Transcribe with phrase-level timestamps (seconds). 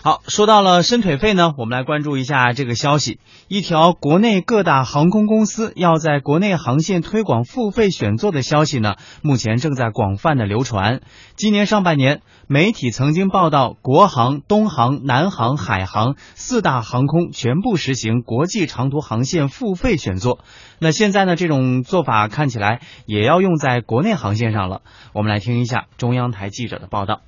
[0.00, 3.18] 好，说到了伸腿费呢，我们来关注一下这个消息。
[3.48, 11.00] 一条国内各大航空公司要在国内航线推广付费选座的消息呢，目前正在广泛的流传。
[11.34, 20.38] 今年上半年，媒体曾经报道，国航、东航、南航、海航四大航空全部实行国际长途航线付费选座。
[20.78, 24.82] 那现在呢，这种做法看起来也要用在国内航线上了。
[25.12, 27.20] 我们来听一下中央台记者的报道。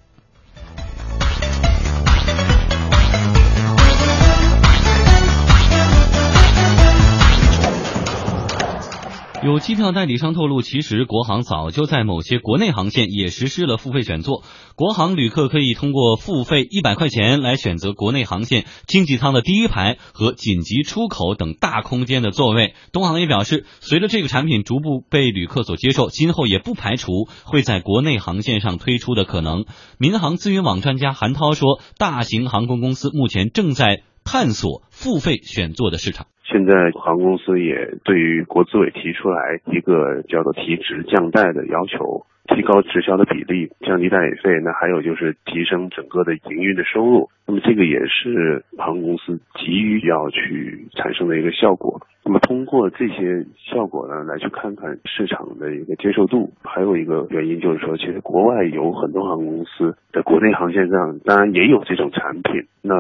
[9.43, 14.43] 有机票代理商透露，其实国航早就在某些国内航线也实施了付费选座。
[14.77, 22.75] 国航旅客可以通过付费一百块钱来选择国内航线经济舱的第一排和紧急出口等大空间的座位。
[22.93, 29.65] 东航也表示，随着这个产品逐步被旅客所接受，今后也不排除会在国内航线上推出的可能。
[29.97, 36.27] 民航资源网专家韩涛说，大型航空公司目前正在探索付费选座的市场。
[36.45, 42.27] 现在航空公司也对于国资委提出来一个叫做提职降贷的要求。
[42.51, 47.31] 提高直销的比例，降低代理费，那还有就是提升整个的营运的收入。
[47.47, 52.03] 那么这个也是航空公司急于要去产生的一个效果。
[52.31, 56.49] 那么通过这些效果呢，来去看看市场的一个接受度。
[56.63, 62.63] 还有一个原因就是说，其实国外有很多航空公司在国内航线上，当然也有这种产品。
[62.83, 62.95] 那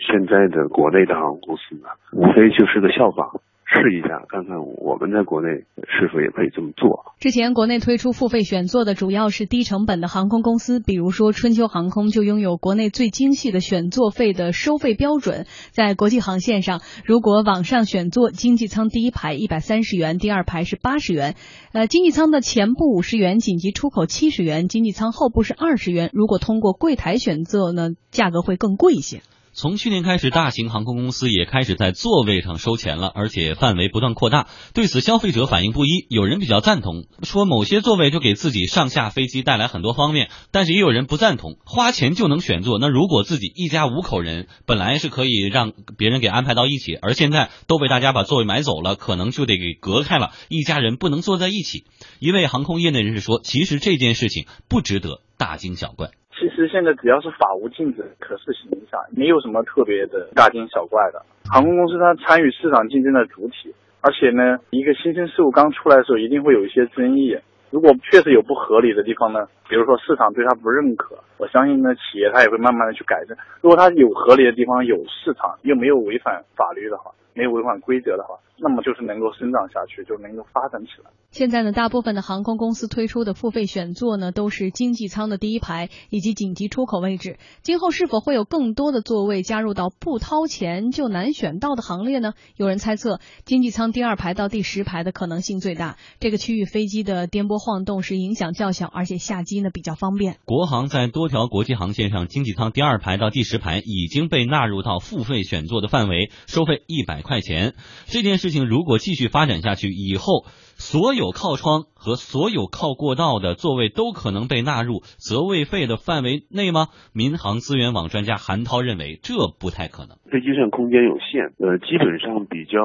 [0.00, 3.30] 现在的国内的航空公司呢，无非就是个效仿。
[3.72, 7.12] 试一下，看看我们在国内是否也可以这么做。
[7.18, 15.46] 之前国内推出付费选座的主要是低成本的航空公司，比如说春秋航空就拥有国内最精细的选座费的收费标准。
[15.70, 21.34] 在国际航线上，如果网上选座，经济舱第一排一百三十元，第二排是八十元，
[21.72, 26.10] 呃，经济舱的前部五十元，紧急出口七十元，经济舱后部是二十元。
[26.12, 29.20] 如果通过柜台选座呢，价格会更贵一些。
[29.54, 34.48] 从去年开始，大型航空公司也开始在座位上收钱了，而且范围不断扩大。
[34.72, 36.06] 对此，消费者反应不一。
[36.08, 42.78] 有人比较赞同，说某些座位就给自己上下飞机带来很多方便；但是也有人不赞同，花钱就能选座。
[42.78, 51.84] 那如果自己一家五口人，本来是可以让别人给安排到一起，而现在都被大家把座位买走了，可能就得给隔开了，一家人不能坐在一起。
[52.20, 61.22] 一位航空业内人士说：“其实这件事情不值得大惊小怪。”其实现在只要是法无禁止、可试行一下，没有什么特别的大惊小怪的。
[61.50, 67.36] 航空公司它参与市场竞争的主体，而且呢，一个新生事物刚出来的时候，一定会有一些争议。
[67.72, 73.34] 如果确实有不合理的地方呢，比如说市场对它不认可，我相信呢，企业它也会慢慢的去改正。
[73.62, 77.10] 如果它有合理的地方，有市场又没有违反法律的话。
[77.34, 81.10] 没有违反规则的话，那么就是能够生长下去，就能够发展起来。
[81.30, 87.38] 现在呢，大部分的航空公司推出的付费选座呢，都是经济舱的第一排以及紧急出口位置。
[87.62, 92.34] 今后是否会有更多的座位加入到不掏钱就难选到的行列呢？
[92.54, 95.96] 有人猜测，经济舱第二排到第十排的可能性最大。
[96.20, 100.36] 这个区域飞机的颠簸晃动是影响较小，而且下机呢比较方便。
[100.44, 107.22] 国航在多条国际航线上，经济舱第二排到第十排已经被纳入到付费选座的范围，收费一百。
[107.22, 110.44] 块钱这件事情如果继续发展下去，以后
[110.82, 116.88] 所有靠窗和所有靠过道的座位都可能被纳入择位费的范围内吗？
[117.14, 120.18] 民航资源网专家韩涛认为这不太可能。
[120.26, 122.82] 飞机上空间有限，呃，基本上比较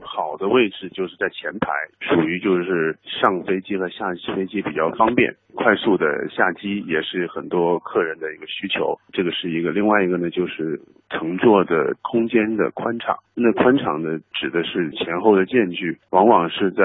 [0.00, 1.66] 好的位置就是在前排，
[1.98, 5.34] 属于就是上飞机和下飞机比较方便。
[5.56, 9.72] 快速的下机也是很多客人的一个需求，这个是一个。
[9.72, 10.80] 另外一个呢，就是
[11.10, 13.16] 乘坐的空间的宽敞。
[13.34, 16.82] 那宽敞呢，指的是前后的间距，往往是在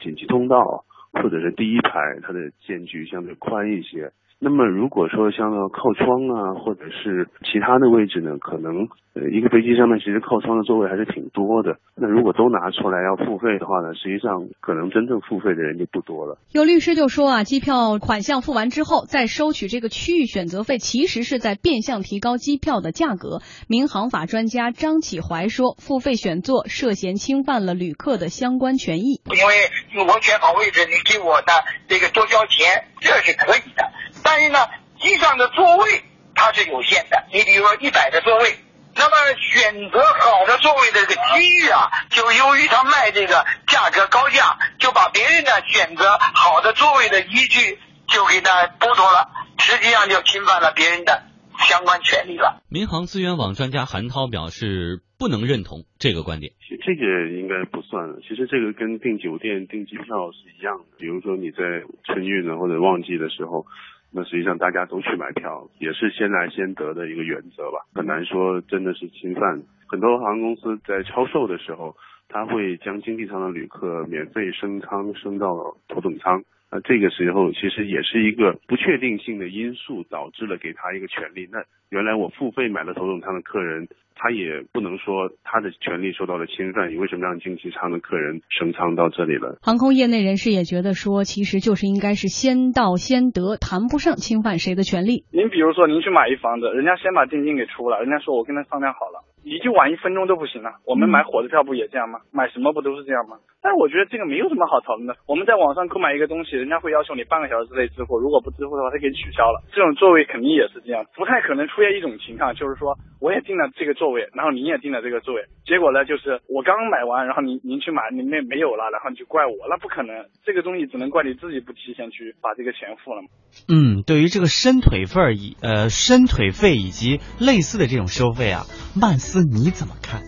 [0.00, 4.10] 紧急通道或者是第一排，它的间距相对宽一些。
[4.44, 11.76] 那么如果说像靠窗啊，或者是其他的位置呢，可能呃一个飞机上面其实靠窗的座位还是挺多的。
[11.94, 16.38] 那如果都拿出来要付费的话呢，实际上可能真正付费的人就不多了。
[16.50, 23.42] 有律师就说啊，机票款项付完之后再收取这个区域选择费，其实是在变相提高机票的价格。
[23.68, 29.22] 民航法专家张启怀说，付费选座涉嫌侵犯了旅客的相关权益。
[29.30, 31.52] 因为我选好位置，你给我的
[31.86, 33.92] 这个多交钱，这是可以的。
[34.22, 34.58] 但是呢，
[35.00, 36.04] 机上的座位
[36.34, 37.24] 它是有限的。
[37.32, 38.56] 你比如说一百个座位，
[38.94, 51.22] 那么选择好的座位的这个机遇啊，就由于他卖这个价格高价，就把别人的选择好的座位的依据就给他剥夺了，实际上就侵犯了别人的
[51.58, 52.62] 相关权利了。
[52.68, 56.52] 民航资源网专家韩涛表示不能认同这个观点。
[56.84, 58.18] 这个应该不算了。
[58.26, 60.84] 其实这个跟订酒店、订机票是一样的。
[60.98, 61.62] 比如说你在
[62.04, 63.64] 春运呢或者旺季的时候。
[64.14, 69.62] 那实际上大家都去买票，也是先来先得的一个原则吧，很难说真的是侵犯。
[69.88, 71.96] 很多航空公司在超售的时候，
[72.28, 76.42] 他会将经济舱的旅客免费升舱升到头等舱。
[76.72, 81.46] 那这个时候其实也是一个不确定性的因素，导致了给他一个权利。
[81.52, 86.90] 那原来我付费买了头等舱的客人，他也不能说他的权利受到了侵犯。
[86.90, 89.58] 你为什么让经济舱的客人升舱到这里了？
[89.60, 95.28] 航空业内人士也觉得说，其实就是应该是先到先得，谈不上侵犯谁的权利。
[95.30, 99.20] 您比如说，您去买一房子，人家先把定金给出了，人家说我跟他商量好了。
[99.44, 100.80] 你就晚一分钟都不行了。
[100.86, 102.20] 我们买火车票不也这样吗？
[102.30, 103.36] 买什么不都是这样吗？
[103.62, 105.14] 但是我觉得这个没有什么好讨论的。
[105.26, 109.62] 我们在网上购买一个东西，人家会要求你半个小时之内支付，如果不支付的话，他给你取消了。
[109.70, 120.26] 这种座位肯定也是这样，不太可能出现一种情况，就是说我也订了这个座位，然后您也订了这个座位，结果呢就是我刚买完，然后您您去买，您那没有了，然后你就怪我，那不可能。
[120.44, 123.28] 这个东西只能怪你自己不提前去把这个钱付了嘛。
[123.70, 128.66] 嗯，对于这个伸腿费以呃伸腿费以及类似的这种收费啊，
[128.98, 130.22] 曼斯你怎么看？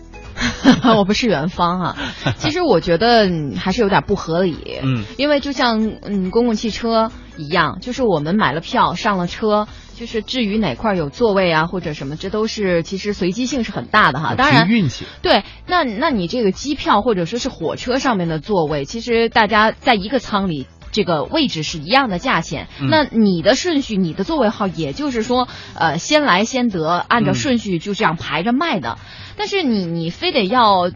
[0.97, 1.95] 我不是元芳哈，
[2.37, 4.79] 其实我觉得还是有点不合理。
[4.81, 14.33] 嗯，因为就像嗯公共汽车一样，就是我们买了票上了车，就是至于哪块有座位啊或者什么，这都是其实随机性是很大的哈。
[14.35, 15.05] 当然运气。
[15.21, 20.65] 对，那那你这个机票或者说是火车上面的座位，其实大家在一个舱里。
[20.95, 28.97] 这个位置是一样的价钱，那你的顺序，你的座位号，也就是说，呃，先来先得，按照顺序就这样排着卖的。
[29.35, 30.89] 但是你你非得要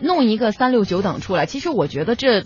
[0.00, 2.44] 弄一个三六九等出来，其实我觉得这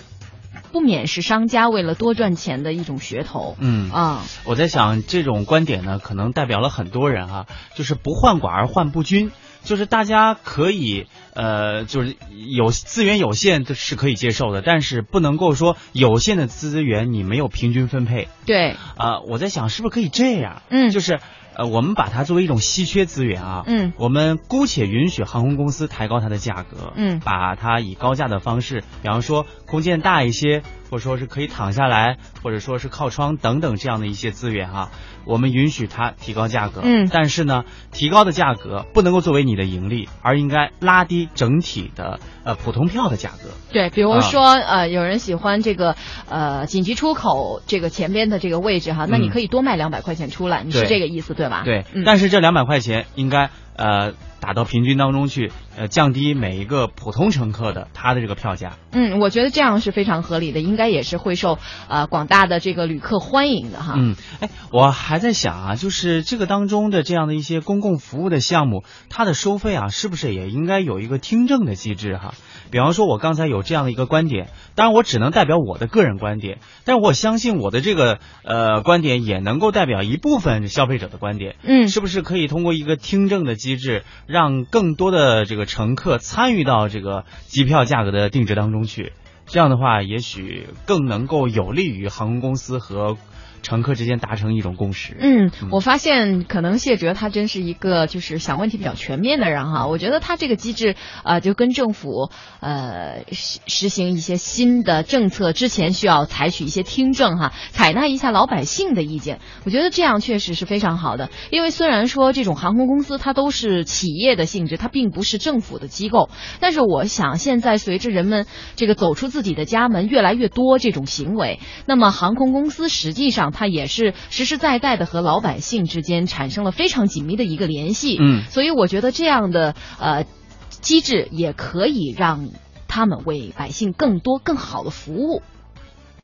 [0.73, 3.56] 不免是商家为了多赚钱的一种噱头。
[3.61, 9.31] 嗯啊，我在想这种观点呢，可能代表了很多人啊，就是不患寡而患不均。
[9.67, 12.17] 就是大家可以，呃，就是
[12.55, 18.29] 有资源有限的是可以接受的，但是不能够说有限的资源你没有平均分配。
[18.47, 20.63] 对，啊，我在想是不是可以这样？
[20.71, 21.21] 嗯，就是。
[21.59, 34.91] 呃，我们把它作为一种稀缺资源啊，嗯，我们姑且允许航空公司抬高它的价格，嗯，把它以高价的方式，比方说空间大一些，或者说是可以躺下来，或者说是靠窗等等这样的一些资源哈，
[35.25, 43.50] 我们允许它提高价格，嗯，但是呢，提高的价格不能够作为你的盈利，而应该拉低整体的呃普通票的价格。
[43.73, 45.97] 对，比如说呃，有人喜欢这个
[46.29, 51.62] 呃紧急出口这个前边的这个位置哈，那你可以多卖两百块钱出来，你是这个意思对吧？
[51.65, 58.76] 对，但是这两百块钱应该呃打到平均当中去，呃降低每一个普通乘客的他的这个票价。
[58.93, 61.58] 嗯，我觉得这样是非常合理的，应该也是会受
[61.88, 63.94] 呃广大的这个旅客欢迎的哈。
[63.96, 72.34] 嗯，哎，我还在想啊，就是这个当中的这样的一些公共服务的项目，它的收费啊，是不是也应该有一个听证的机制哈？
[72.70, 81.56] 比方说，我刚才有这样的一个观点，当然我只能代表我的个人观点，但是我相信我的这个呃观点也能够代表一部分消费者的观点。
[81.62, 89.13] 嗯，是不是可以通过一个听证的机制，让更多的这个乘客参与到这个机票价格的定制当中去？
[89.45, 93.19] 这样的话，也许更能够有利于航空公司和。
[93.67, 95.17] 乘客之间达成一种共识。
[95.19, 99.89] 嗯，我发现可能谢哲他真是一个就是想问题比较全面的人哈。
[99.89, 102.31] 我觉得他这个机制啊，就跟政府
[102.61, 109.41] 呃实实行一些新的政策之前，需要采取一些听证哈，采纳一下老百姓的意见。
[109.65, 111.31] 我觉得这样确实是非常好的。
[111.51, 116.31] 因为虽然说这种航空公司它都是企业的性质，它并不是政府的机构，
[116.61, 118.46] 但是我想现在随着人们
[118.77, 123.56] 这个走出自己的家门越来越多这种行为，那么航空公司实际上。
[123.58, 130.27] 它也是实实在在的和老百姓之间产生了非常紧密的一个联系，嗯，所以我觉得这样的呃
[130.69, 132.51] 机制也可以让
[132.86, 135.41] 他们为百姓更多更好的服务。